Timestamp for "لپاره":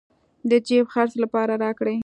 1.23-1.53